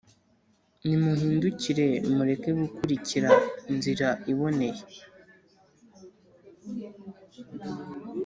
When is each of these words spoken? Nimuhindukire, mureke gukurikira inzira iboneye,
Nimuhindukire, 0.87 1.87
mureke 2.15 2.49
gukurikira 2.59 3.29
inzira 3.71 4.07
iboneye, 4.31 4.83